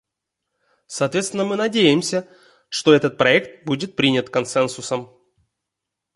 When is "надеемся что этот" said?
1.57-3.19